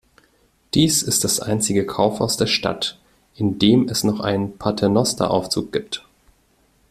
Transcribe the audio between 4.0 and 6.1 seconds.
noch einen Paternosteraufzug gibt.